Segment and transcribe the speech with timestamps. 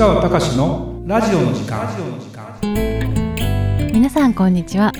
[0.00, 1.86] 川隆のラジオの時間。
[3.92, 4.92] 皆さんこんにちは。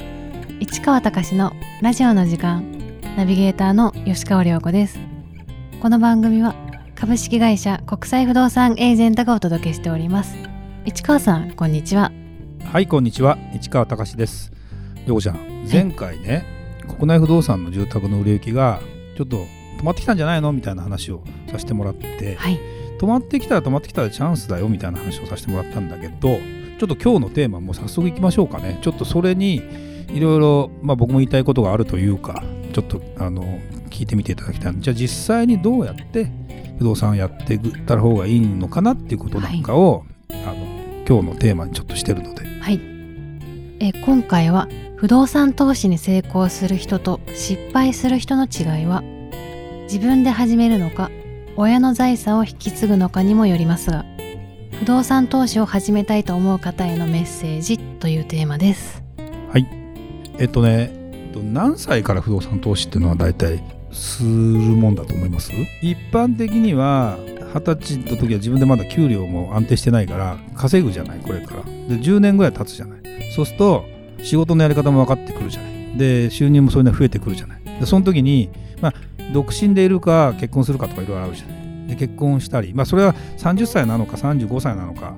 [0.61, 3.01] 市川隆のラジオの時間。
[3.17, 4.99] ナビゲーターの吉川良子です。
[5.81, 6.55] この番組は
[6.95, 10.37] 株式会社国際不動産エージェントがお届けしております。
[10.85, 12.13] 市川さんこんにちは。
[12.71, 13.39] はいこんにちは。
[13.55, 14.53] 市川隆です。
[15.07, 16.45] ようちゃん前回ね
[16.87, 18.81] 国内不動産の住宅の売れ行きが
[19.17, 19.47] ちょっと
[19.79, 20.53] 止まってきたんじゃないの？
[20.53, 22.61] みたいな話をさせてもらって、はい
[23.01, 26.37] 止まってきたら止まってきたらチャンスだよみたいな話をさせてもらったんだけど
[26.79, 28.79] ちょっと今日のテーマも早速いきましょうかね。
[28.83, 29.63] ちょっとそれに
[30.09, 32.45] いろいろまあ僕も言いたいことがあるというか
[32.75, 33.43] ちょっとあの
[33.89, 36.31] 聞いてみていただきたいじゃあ実際にどうやって
[36.79, 40.55] 不動産やっていった方がいいのかなっていうことなんかを、あの
[41.07, 42.47] 今日のテーマにちょっとしてるので。
[42.61, 42.81] はい。
[43.81, 49.03] え今回は不動産投資に成功する人と失敗する人の違いは
[49.85, 51.11] 自分で始めるのか
[51.63, 54.07] 親の財産を引き継ぐのかにもよりますが
[54.79, 59.03] 不動産投資を始めたいと思う方へのメッセージというテーマです。
[59.53, 59.67] はい。
[60.39, 65.53] えっとねえっと何歳から不動産投資っていうのは大体するもんだと思います？
[65.83, 67.19] 一般的には
[67.53, 71.63] 二十歳の時は自分でまだ給料も安定してないから稼ぐじゃないこれから。
[71.65, 71.71] で
[72.03, 73.01] 10年ぐらい経つじゃない。
[73.37, 73.85] そうすると
[74.23, 75.99] 仕事のやり方も分かってくるじゃない。
[75.99, 77.61] で収入もそういうの増えてくるじゃない。
[77.81, 78.49] でその時に
[78.81, 78.95] まあ
[79.33, 81.61] 独身でいるか結婚するかとかいろいろあるじゃない。
[81.89, 85.17] で結婚したりまあそれは30歳なのか35歳なのか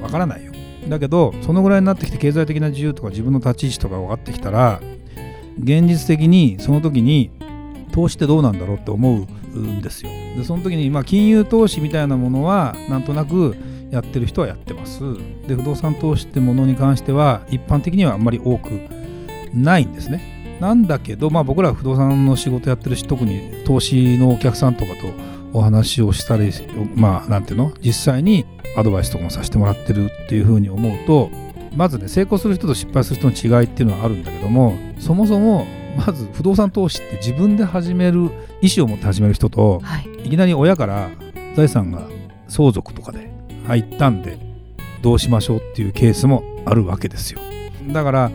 [0.00, 0.52] 分からないよ。
[0.88, 4.80] だけどそのぐらいになってきて経済的な自由とか自分の立ち位置とか分かってきたら
[5.58, 7.30] 現実的にその時に
[7.92, 10.10] 投資ってどうなんだろうって思うんですよ。
[10.36, 13.56] でその時にまあ金融投資みたいなものはなんとなく
[13.90, 15.00] やってる人はやってます。
[15.46, 18.70] で不動産投資ってものに関しては一般的にはあんまり多く
[19.54, 20.41] ないんですね。
[20.62, 25.12] なんだけどまあ僕ら不動産の仕事やってるし特に投資のお客さんとかと
[25.52, 26.52] お話をしたり
[26.94, 27.72] まあなんていうの？
[27.80, 28.46] 実際に
[28.76, 31.30] アドバイスとかもさせてもらってるっていうふうに思うと
[31.74, 35.66] まずね成功する人と失敗する人の違いっていうのはあるんだけどもそもそも
[35.96, 40.08] まず不動産投資って自分で始める意思を持って始める人とはい。
[40.24, 41.10] いきなり親から
[41.56, 42.08] 財産が
[42.46, 43.28] 相続とかで
[43.66, 44.38] 入ったんで
[45.02, 47.40] どうしましょうっていうケースもあるわけですよ。
[47.88, 48.30] だから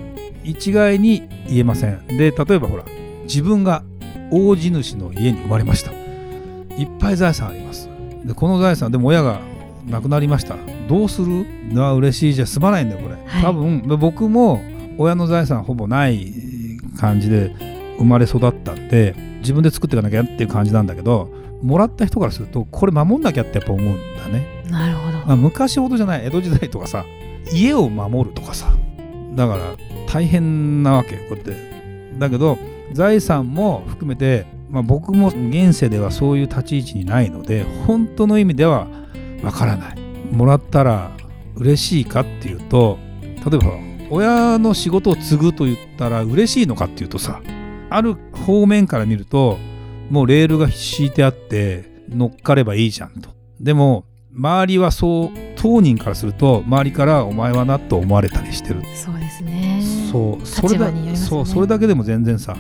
[0.48, 2.08] 一概に言えません。
[2.08, 2.84] で例えばほら
[3.24, 3.84] 自分が
[4.32, 5.92] 大地主の家に生まれました。
[6.76, 7.90] いっぱい財産あります。
[8.26, 9.42] でこの財産でも親が
[9.88, 10.56] 亡くなりました。
[10.88, 11.46] どうする？
[11.74, 13.44] のは嬉しいじゃ済まないんだよこれ、はい。
[13.44, 14.62] 多分僕も
[14.98, 16.34] 親の財産ほぼない
[17.00, 17.54] 感じで
[17.98, 21.30] 生まれ育ったんで自分で作っていかなきゃっていう感じなんだけど
[21.62, 25.18] もらった人からするとこれ守んなきゃってやっぱ思うんだね、なるほど。
[25.20, 26.26] まあ、昔ほどじゃない。
[26.26, 27.06] 江戸時代とかさ
[27.52, 28.74] 家を守るとかさ
[29.38, 29.76] だから
[30.08, 31.18] 大変なわけ。
[31.18, 31.56] こうやって。
[32.18, 32.58] だけど
[32.94, 38.88] 財産も含めて、まあ、僕も現世ではそういう立ち位置にないので本当の意味では
[39.44, 39.98] わからない。
[40.32, 41.12] もらったら
[41.56, 42.98] 嬉しいかっていうと
[43.50, 43.78] 例えば
[44.10, 47.42] 親の仕事を継ぐと言ったら嬉しいのかっていうとさ
[47.90, 48.16] ある
[48.46, 49.58] 方面から見ると
[50.10, 53.30] もうレールが敷いてあって乗っかればいいじゃんと。
[53.60, 58.82] でも周りはそう当人からすると周りからお前はなと思われたりしてる。
[58.96, 59.82] そうですね。
[60.12, 61.28] そうそれだによりますね。
[61.30, 62.56] そうそれだけでも全然さ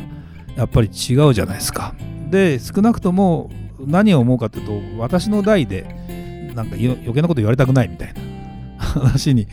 [0.56, 1.94] やっぱり違うじゃないですか。
[2.30, 3.50] で少なくとも
[3.80, 8.22] 何を思うかっていうと私の代でなんかよ余計なこと言われたくないみたいな。
[8.78, 9.48] 話に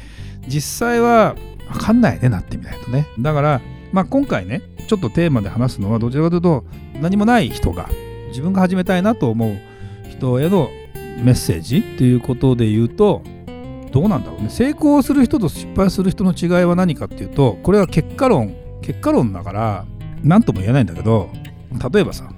[0.47, 1.35] 実際は
[1.73, 3.07] 分かんないねなってみないとね。
[3.19, 3.61] だから
[3.93, 6.65] まあ今回ねちょっとテーマで話すのはどちらかというと
[7.01, 7.89] 何もない人が
[8.29, 9.57] 自分が始めたいなと思う
[10.11, 10.71] 人への
[11.23, 13.23] メッセージということで言うと
[13.95, 14.51] どうなんだろうね。
[14.51, 18.57] 成功する人と失敗する人の違いは何かっていうとこれは結果論。
[18.83, 19.87] 結果論だから
[20.25, 21.31] 何とも言えないんだけど
[21.93, 22.29] 例えばさ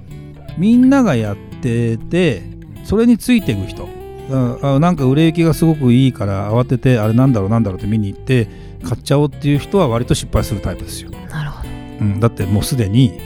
[0.59, 2.43] みんながやってて
[2.85, 3.89] それについていく人。
[4.31, 8.49] ああなんか売れ行きがすごくいいから慌ててあれなんだろうなんだろうって見に行って
[8.83, 11.69] 買っちゃおうっていう人は割と失敗するタイプですよ、なるほど。
[12.01, 13.19] うん、だってもうすでに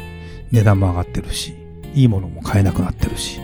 [0.52, 1.56] 値段も上がってるし
[1.94, 3.40] いいものも買えなくなってるし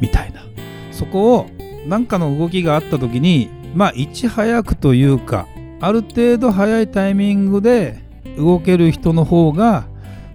[0.00, 0.42] みたいな。
[0.90, 1.50] そこを
[1.86, 5.46] 何かの動きがあった時にまあいち早くというか
[5.80, 8.02] ある程度早いタイミングで
[8.36, 9.84] 動ける人の方が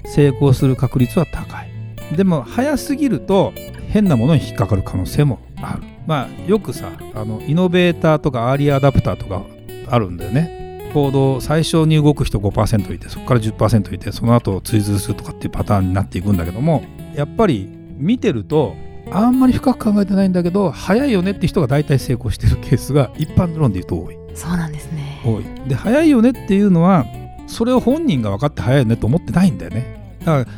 [0.06, 1.68] 成功する確率は高い。
[2.16, 3.54] でも早すぎると
[3.90, 5.84] 変なものに引っかかる可能性もある。
[6.06, 9.46] まあよくさあのイノベーターとかアーリーアダプターとか
[9.90, 10.92] あるんだよね。
[10.94, 18.76] 行動最初に動く人5%いてそこから10%いてその後追随するとかっていうパターンになっていくんだけどもやっぱり見てると
[19.12, 24.18] あんまり深く考えてないんだけど早いよねって人が大体成功してるケースが一般論で言うと多い。
[24.36, 25.22] そうなんですね。
[25.26, 25.44] 多い。
[25.68, 27.06] で早いよねっていうのは
[27.48, 30.18] それを本人が分かって早いよねと思ってないんだよね。
[30.20, 30.58] だから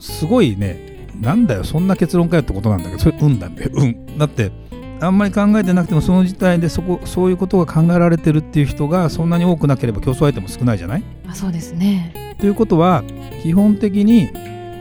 [0.00, 4.18] すごいねなんだよそんな結論かよってことなんだけどそれ運なんだよ運。
[4.18, 4.50] だって
[5.00, 11.04] あんまり考えてなくてもその事態でそこそういうことが考えられてるっていう人がそんなに多くなければ競争相手も少ないじゃない？
[11.28, 12.36] あそうですね。
[12.38, 13.04] ということは
[13.42, 14.30] 基本的に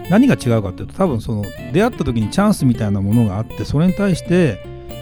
[0.10, 4.60] 何が違うかっていうと多分その出会った時にチャンスみたいなものがあってそれに対して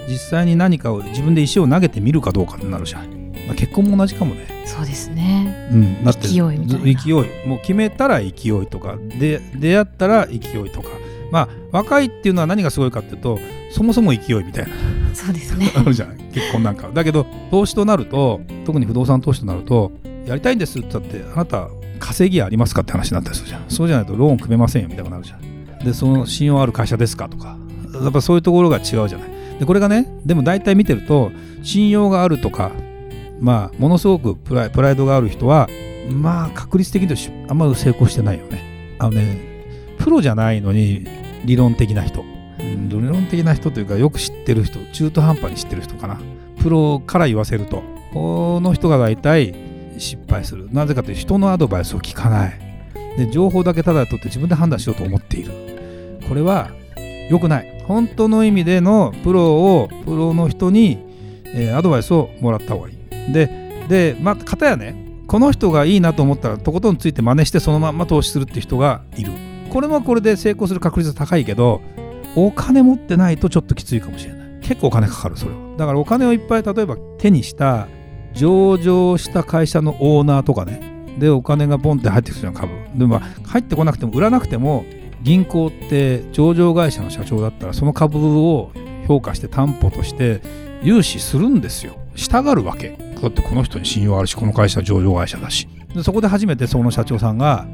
[0.08, 4.46] 実際に何かを自分で石を投げてみるかどうかになるじゃん、まあ、結婚も同じかもね。
[4.66, 5.68] そうですね。
[5.72, 7.00] うん、だって勢いみたいな。
[7.00, 7.46] 勢い。
[7.46, 8.32] もう決めたら勢い
[8.66, 10.88] とかで出会ったら勢いとか。
[11.30, 13.38] まあ若いっていうのは何がすごいかっていうと
[13.70, 14.72] そもそも勢いみたいな。
[15.14, 15.72] そうですね。
[15.76, 16.16] あるじゃん。
[16.32, 16.90] 結婚なんか。
[16.92, 19.92] だけど投資となると特に不動産投資となると
[20.26, 21.68] やりたいんですって言ったってあなた
[22.04, 22.82] 稼ぎありますか？
[22.82, 23.64] って話になったりするじゃん。
[23.68, 25.78] そうじゃないとローン組めませんよみたいになるじゃん。
[25.78, 27.56] でその信用ある会社ですかとか。
[27.94, 29.58] やっぱそういうところが違うじゃない。
[29.58, 31.30] でこれがねでも大体見てると
[31.62, 32.72] 信用があるとか
[33.38, 35.68] まあものすごくプライプライドがある人は
[36.10, 38.96] まあ確率的にあんまり成功してないよね。
[38.98, 39.36] あのね
[39.98, 41.06] プロじゃないのに
[41.44, 42.24] 理論的な人。
[42.58, 46.20] 理論的な人というかよく知ってる人中途半端に知ってる人かな。
[46.62, 47.82] プロから言わせると。
[48.12, 49.54] この人が大体
[49.98, 50.68] 失敗する。
[50.72, 52.58] なぜかというと人のアドバイスを聞かない。
[53.16, 55.52] で情報だけただ取って自分で判断しようと思っている。
[56.28, 56.70] これは
[57.30, 57.84] 良くない。
[57.86, 60.98] 本当の意味でのプロをプロの人に、
[61.46, 63.32] えーアドバイスをもらった方がいい。
[63.32, 64.94] ででまあ片やね
[65.26, 69.32] この人がいいなと思ったらとことんついて真似してそのまま投資するって人がいる。
[69.70, 71.80] これもこれで成功する確率は高いけど
[72.36, 74.60] お金持ってないとちょっときついかもしれない。
[74.62, 75.76] 結構お金かかるそれは。
[75.76, 77.88] だからお金をいっぱい例えば手にした
[78.34, 80.92] 上場した会社のオーナーとかね。
[81.18, 82.72] でお金がボンって入ってくるじゃん株。
[82.94, 84.84] でもまあ入ってこなくても売らなくても
[85.22, 88.72] 銀行って上場会社の社長だったらその株を
[89.06, 90.40] 評価して担保として
[90.82, 91.96] 融資するんですよ。
[92.14, 92.98] したがるわけ。
[93.20, 95.68] だってこの人に信用あるしこの会社は上場会社だし。
[95.94, 97.66] でそこで初めてその社長さんが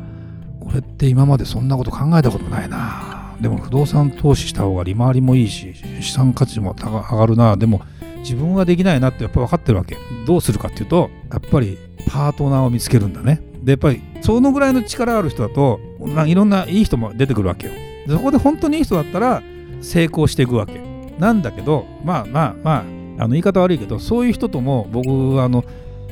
[0.60, 3.36] 俺って今までそんなこと考えたことないな。
[3.40, 7.56] でも不動産投資した方が利回りもいいし資産価値も上がるな。
[7.56, 7.82] でも
[8.20, 9.96] 自分はできないなってやっぱ分かってるわけ。
[10.26, 11.78] どうするかっていうとやっぱり
[12.08, 13.40] パートナーを見つけるんだね。
[13.62, 15.80] でやっぱりそのぐらいの力ある人だと
[16.26, 17.72] いろんないい人も出てくるわけよ。
[18.08, 19.42] そこで本当にいい人だったら
[19.80, 20.80] 成功していくわけ
[21.18, 25.64] なんだけどまあまあまああの言い方悪いけどそういう人とも僕はあの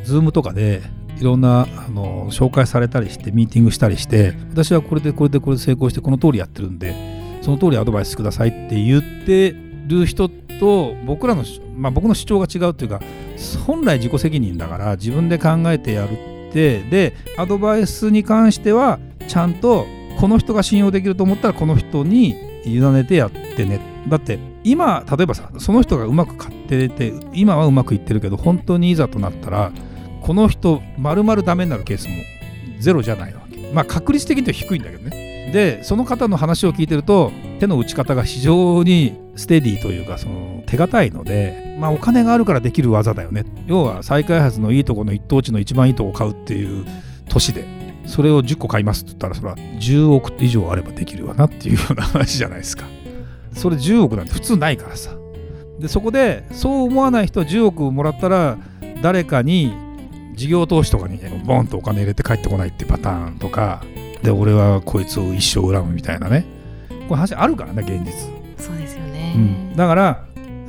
[0.05, 0.83] ズームとかで
[1.19, 6.95] いろんなあの紹介されたりしてミーティングしたりして私はこれでこれでこれで成功してこの通りやってるんで
[7.43, 9.55] その通りアドバイスくださいって言って
[9.87, 11.45] る人と僕らの、
[11.77, 13.01] まあ、僕の主張が違うっていうか
[13.67, 16.13] 本来自己責任だから自分で考えてやる
[16.49, 18.99] ってでアドバイスに関しては
[19.29, 19.87] ちゃんと
[20.19, 23.81] この人が信用できると思ったらこの人に委ねてやってね。
[24.09, 29.73] だって今例えばさその人がうまく買ってて今はうまくいってるけど本当にいざとなったら
[30.23, 32.15] この人丸々ダメになるケースも
[32.79, 33.73] ゼロじゃないわけ。
[33.73, 35.26] まあ確率的には低いんだけどね。
[35.53, 43.45] でその方の話を聞いてると手の打ち方が非常にステディというかその手堅いので、まあ、お金があるからできる技だよね。
[43.67, 46.85] 要は再開発のいいとこの一等地の一番いいとこ買うっていう
[47.29, 47.65] 年で
[48.07, 52.87] それを10個買いますって言ったらそれは10億以上あればできるわなっていうような話じゃないですか。
[53.53, 55.11] それ10億なんて普通ないからさ。
[55.79, 58.59] でそこでそう思わない人は10億もらったら
[59.03, 59.73] 誰かに
[60.35, 63.83] 事業投資とかにボンとお金入れて帰ってこないってパターンとか
[64.23, 66.57] で俺はこいつを一生恨むみたいなね。
[66.89, 68.13] こういう話あるからね現実、
[68.59, 70.25] そうですよね、うん、だから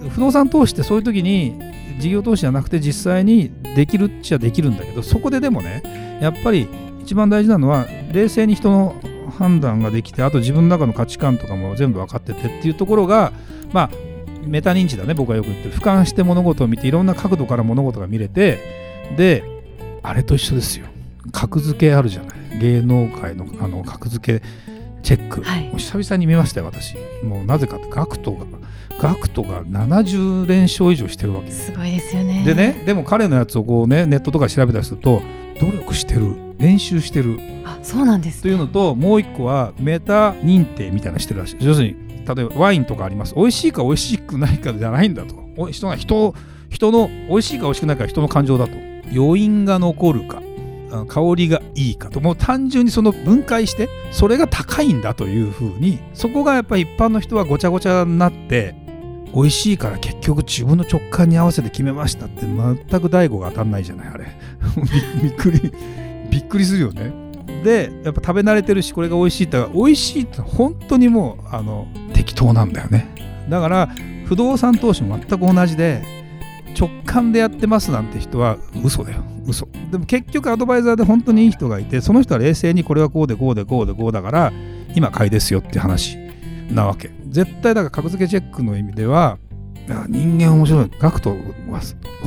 [0.09, 1.59] 不動産投資ってそういう時に
[1.99, 6.67] 事業投資じゃなくて実際にできるっちゃできるんだけどそこででもねやっぱり
[7.01, 8.95] 一番大事なのは冷静に人の
[9.37, 13.31] 判断ができてあと自分の中の価値観とかも全部分かっててっていうところが
[13.73, 13.89] まあ
[14.45, 15.69] メタ認知だね僕はよく言って。
[15.69, 18.59] る俯瞰して物事を見ていろんな角度から物事が見れて
[19.17, 19.43] で
[20.03, 20.87] あれと一緒ですよ。
[21.31, 24.45] 格付けあるじゃない芸能界のあの格付け
[25.03, 25.71] チェック、はい。
[25.77, 26.95] 久々に見ましたよ私。
[27.23, 28.45] もうなぜかってガクトが
[28.99, 32.43] ガクトが70連勝以上してるわけすごいですよね。
[32.43, 35.21] でねでも彼のやつをこうねネットとかで調べたりすると
[35.59, 36.35] 努力してる。
[36.57, 37.39] 練習してる。
[37.65, 41.57] あそうなんですというのともう一個はメタ認定みたいなのしてるらしい。
[41.61, 41.95] 要するに
[42.25, 43.35] 例えばワインとかあります。
[43.35, 45.35] 美味しいか美味しくないかじゃないんだと。
[45.55, 46.35] お人が人
[46.69, 48.73] 人の美味しいか美味しくないかは人の感情だと。
[49.15, 50.39] 余韻が残るか。
[50.39, 50.46] あ
[51.07, 52.19] 香りがいいかと。
[52.19, 58.75] もう単純にその分解してそれが高いんだというふうにそこがやっぱり一般の人はごちゃごちゃになって
[59.33, 64.27] 美味しいから結局自分の直感に合わせて決めましたって全く大悟が当たんないじゃないあれ。
[65.21, 65.71] びっくり
[66.29, 67.11] びっくりするよね。
[67.63, 73.07] でやっぱ食べ慣れてるしこれが美味しいって美味しいって本当にもうあの適当なんだよね。
[73.49, 73.89] だから
[74.25, 76.01] 不動産投資も全く同じで
[76.75, 79.23] 直感でやってますなんて人は嘘だよ。
[79.47, 79.67] 嘘。
[79.91, 84.53] でも結局アドバイザーで本当にいい人がいてその人は冷静にこれはこうでこうでこうでこうだから
[84.95, 86.17] 今買いですよって話
[86.69, 87.11] なわけ。
[87.29, 89.37] 絶対だから格付けチェックの意味では
[90.09, 90.91] 人間面白い。
[90.99, 91.81] ガクトは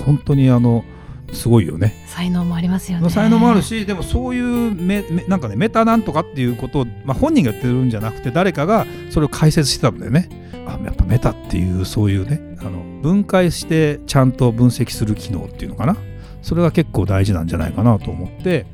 [0.06, 0.84] 本当にあの
[1.32, 1.94] すごいよね。
[2.06, 3.10] 才能もありますよね。
[3.10, 10.28] 才能もあるしでもそういうめめなんかねメタなんとかっていうことを、まあ、本人が言ってるんじゃなくて誰かがそれを解説してたんだよね。
[10.66, 15.96] あやっぱメタっていうそういうねあの分解してちゃんと分析する機能っていうのかな？
[16.42, 18.66] それが結構大事なんじゃないかなと思って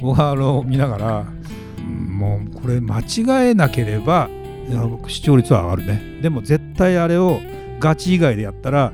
[0.00, 1.26] 僕はあの見ながら
[1.84, 4.28] もうこれ間違えなければ
[5.08, 6.20] 視聴率は上がるね。
[6.22, 7.40] でも絶対あれを
[7.80, 8.92] ガチ以外でやったら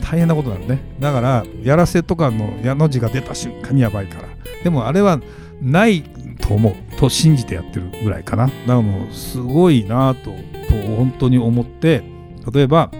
[0.00, 0.80] 大変なことになるね。
[1.00, 4.28] だからやらせとかの矢の字が出た瞬間にやばいから。
[4.62, 5.20] でもあれは
[5.60, 6.02] ない
[6.40, 6.96] と思う。
[6.96, 8.46] と信じてやってるぐらいかな。
[8.46, 10.30] だからもうすごいなとと
[10.96, 12.04] 本当に思って
[12.52, 12.92] 例えば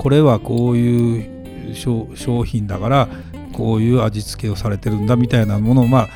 [0.00, 3.08] これはこういう商品だから
[3.52, 6.08] こういう味付けをされてるんだみたいなものをまあ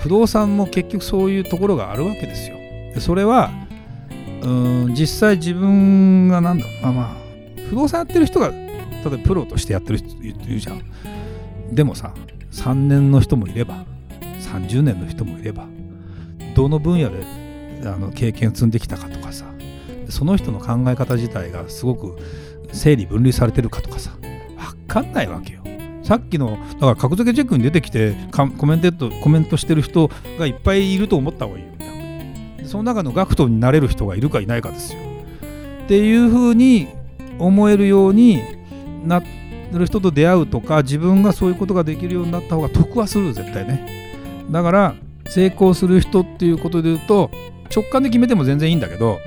[0.00, 2.56] 不動産も結局そういうところがあるわけですよ。
[2.56, 3.52] でそれは
[4.42, 7.16] うん実際自分がなんだまあまあ
[7.70, 10.82] 不動産やってる人が例えばプロとしてやってる人いるじゃん。
[11.72, 12.12] でもさ
[12.50, 13.84] 3年の人もいれば
[14.40, 15.68] 30年の人もいれば
[16.56, 17.24] どの分野で
[17.84, 19.44] あの経験積んできたかとかさ
[20.08, 22.18] その人の考え方自体がすごく
[22.72, 24.12] 整理分離されてるかとかさ。
[24.20, 25.60] 分かんないわけよ。
[26.02, 30.08] さっきのだから格付けチェックに出てきてコメントコメントしてる人
[30.38, 31.70] がいっぱいいると思った方がいいよ。
[32.64, 35.00] その中のガクトになれる人がいるかいないかですよ。
[35.84, 36.88] っていうふうに
[37.38, 38.40] 思えるように
[39.04, 39.20] な
[39.72, 44.46] る人と出会うとか自分がそういうことができるようになった方が得はする絶対ね。
[44.50, 44.94] だから
[45.28, 47.30] 成功する人っていうことで言うと
[47.74, 49.18] 直感で決めても全然いいんだけど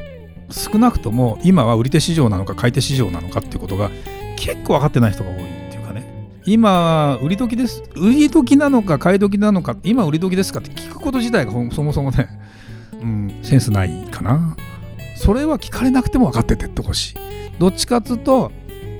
[0.52, 3.90] 少なくとも今は売り手市場なのか買い手市場なのかっていうことが
[4.36, 6.42] 結構分かってない人が多いっていうかね。
[6.46, 7.84] 今売り時です。
[7.96, 12.28] 売り時なのか買い時なのか今売り時ですかって聞くこと自体がそもそもね、
[13.02, 14.56] うん、センスないかな。
[15.16, 17.16] それは聞かれなくても分かっててってほしい。
[17.60, 18.52] どっちかっつうと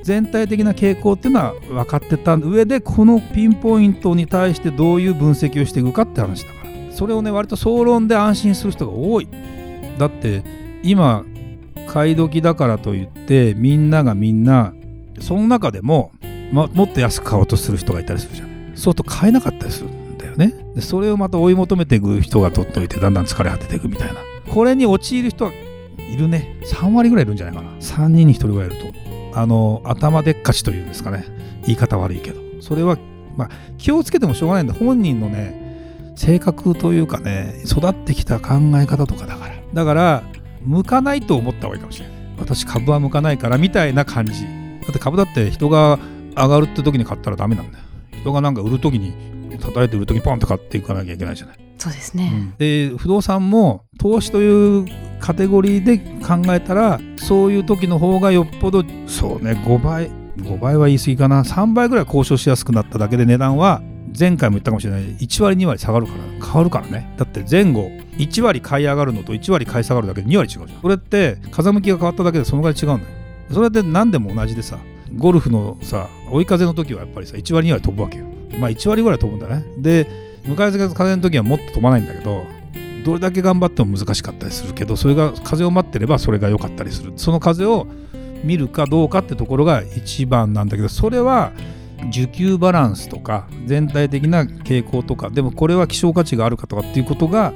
[0.02, 6.92] 全体的な傾向っていうのは分かってた上でこのピンポイントに対してどういう分析をしていくかって話だから。
[6.92, 9.28] それをね割と総論で安心する人が多い。
[9.98, 10.42] だって
[10.82, 11.24] 今
[11.92, 14.72] 買い時だからといってみんながみんな
[15.20, 16.12] その中でも
[16.52, 18.72] ま、もっと安く買おうとする人がいたりするじゃん。
[18.74, 20.54] そうと買えなかったりするんだよね。
[20.74, 24.20] でそれをまた追い求めていく人が取っといてだんだん疲れ果てていくみたいな。
[24.52, 25.52] これに陥る人は
[25.98, 26.60] いるね。
[26.64, 27.70] 3割ぐらいいるんじゃないかな。
[27.78, 29.38] 3人に1人ぐらいいると。
[29.38, 31.24] あの頭でっかちというんですかね。
[31.66, 32.40] 言い方悪いけど。
[32.60, 32.98] それは
[33.36, 34.74] まあ気をつけてもしょうがないんだ。
[34.74, 39.54] 本人のね性格というかね育ってきた考え方とかだから。
[39.72, 40.22] だから
[40.64, 44.44] 向かないと思った方がいいかもしれない私株は向かないからみたいな感じ。
[44.44, 45.98] だって株だって人が
[46.36, 47.84] 上がるって時に買ったらダメなんだよ。
[48.12, 49.12] 人がなんか売る時に
[49.58, 51.58] 叩いて売る時にポンって買っていかなきゃいけないじゃない。
[51.78, 54.86] そうですね、うん、で不動産も投資という
[55.18, 61.42] カテゴリーで考えたらそういう時の方がよっぽどそうね5倍5倍は言い過ぎかな。
[61.42, 63.82] 3倍ぐらい交渉しやすくなっただけで値段は
[64.18, 65.02] 前回も言ったかもしれない。
[65.16, 66.46] 1割2割下がるから。
[66.46, 67.14] 変わるからね。
[67.16, 70.80] だって前後1割買い上がるのと1割買い下がるだけで2割違うじゃん。
[70.80, 73.14] それって風向きが変わっただけでそのぐらい違うんだよ。
[73.52, 74.78] それって何でも同じでさ
[75.16, 78.26] ゴルフのさ追い風の時はやっぱりさ1割2割飛ぶわけよ。
[78.58, 79.64] まあ1割ぐらい飛ぶんだね。
[79.78, 80.06] で
[80.44, 82.44] 向かい風の時はもっと飛ばないんだけど
[83.04, 87.12] どれだけ頑張っても難しかったりするけどそれが風を待ってればそれが良かったりする。
[87.16, 87.86] その風を
[88.42, 91.52] 見るかどうかってところが一番なんだけどそれは
[92.06, 97.52] 需給バランスとか全体的な傾向とかでもこれは希少価値があるかとかっていうことが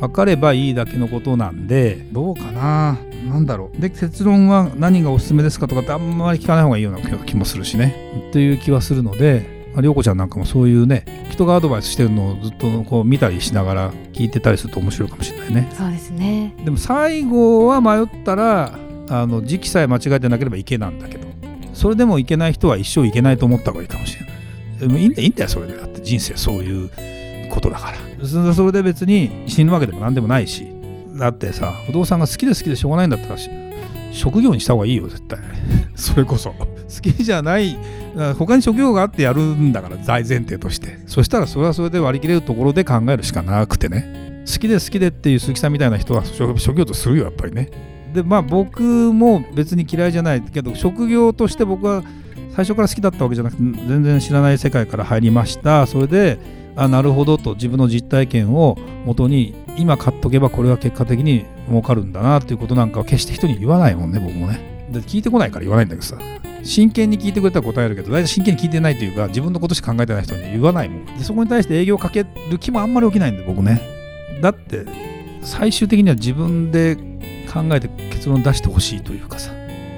[0.00, 2.98] 分かればいいだけのことなんでどうかな。
[3.28, 3.80] 何だろう。
[3.80, 8.26] で結論は何がおすすめですかとかってあんまり聞かない方がいいような気もするしね。
[8.30, 15.70] っていう気はするのでまあ、涼子ちゃんなんかもそういうね人がアドバイスしてるのをずっとこう見たりしながら聞いてたりすると面白いかもしれないね。
[15.72, 16.54] そうですね。
[16.64, 21.26] でも最後は迷ったらあの時期さえ間違えてなければいけなんだけど
[21.72, 24.32] それでもいけない人は一生いけないと思った方がいいかもしれない。
[24.80, 25.76] でもいいんだいいんだよそれで。
[25.76, 26.90] だって人生そういう
[27.50, 28.54] ことだから。
[28.54, 30.66] それで別に死ぬわけでも何でもないし。
[31.18, 33.36] だってさ不動産が好きで好きでしょうがないんだったら
[34.12, 35.38] 職業にした方がいいよ絶対。
[35.94, 36.50] それこそ。
[36.50, 37.78] 好きじゃない
[38.38, 40.98] 他に職業があってやるんだから大前提として。
[41.06, 44.22] そしたらそれはそれで割り切れるところで考えるしかなくてね。
[44.46, 47.70] 好きで好きでっていう鈴木さんみたいな人は職業とするよやっぱりね
[48.12, 52.02] でまあ僕も別に嫌いじゃないけど職業として僕は
[52.54, 55.86] 最初から好きだったわけじゃなくて全然知らない世界から入りました。
[55.86, 56.38] それで
[56.74, 64.88] あなるほどと自分の実体験をもとに今買っとけばこれは結果的に儲かるんだなっていうことなんかは決して人に言わないもんね僕もね。
[64.90, 66.18] で聞いてこないから言わないんだけどさ。
[66.64, 71.04] 真剣に聞いてくれたら答えるけど大体真剣に聞いてないというか自分のことしか考えてない人に言わないもん。
[71.06, 73.80] でそこに対して営業かける気もあんまり起きないんで僕ね。
[74.40, 74.86] だって
[75.42, 76.96] 最終的には自分で
[77.52, 79.52] 考えて結論出してほしいというかさ。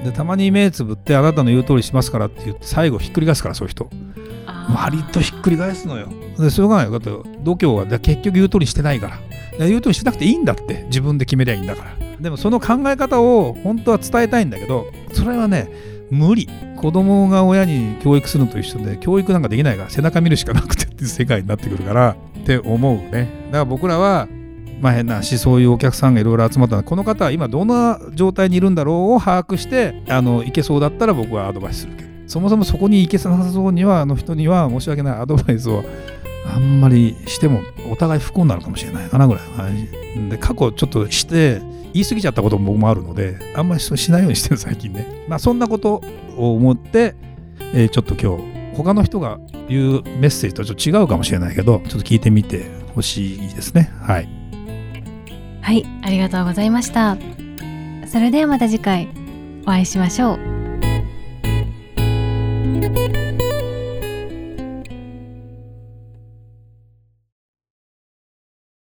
[0.05, 3.89] でたまに目つぶってあなたの言う通りしますからって言って最後ひっくり返すからそういう人。
[4.75, 6.09] 割とひっくり返すのよ。
[6.39, 7.01] でそれがない。
[7.01, 9.09] と度胸は結局言う通りしてないか
[9.59, 9.67] ら。
[9.67, 10.85] 言う通りしなくていいんだって。
[10.89, 11.97] 自分で決めりゃいいんだから。
[12.21, 15.69] でもその考え方を本当は伝えたいんだけどそれはね
[16.11, 16.49] 無理。
[16.77, 23.31] 子供が親に教育するのと一緒で教育なんかできないから背中見るしかなくてっていう世界になってくるからって思うね。
[23.47, 24.29] だから僕らは
[24.85, 35.83] まあ変な話そういうお客さんがいろいろ集まったらこの方は今どんな状態にいるんだろうを把握してあのいけそうだったら僕はアドバイスするけどそもそもそこに行けなさそうにはあの人には申し訳ないアドバイスを
[36.55, 40.29] あんまりしてもお互い不幸になるかもしれないかなぐらい。
[40.29, 41.63] で過去ちょっとして
[41.95, 45.25] 言い過ぎちゃったことも僕もあるのであんまりしないようにしてる最近ね。
[45.29, 46.03] まあそんなこと
[46.37, 47.15] を思って、
[47.73, 53.91] えー、ちょっと今日他の人が言うメッセージとちょっと違うかもしれないけどちょっと聞いてみてほしいですね。
[54.03, 54.44] はい。
[55.65, 57.17] はい、ありがとうございました。
[58.07, 59.09] それではまた次回
[59.63, 60.54] お会いしましょう。